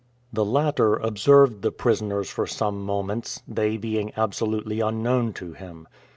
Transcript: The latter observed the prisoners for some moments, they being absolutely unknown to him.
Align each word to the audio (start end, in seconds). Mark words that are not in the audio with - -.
The 0.33 0.43
latter 0.43 0.95
observed 0.95 1.61
the 1.61 1.71
prisoners 1.71 2.27
for 2.27 2.47
some 2.47 2.83
moments, 2.83 3.43
they 3.47 3.77
being 3.77 4.11
absolutely 4.17 4.79
unknown 4.79 5.31
to 5.33 5.53
him. 5.53 5.87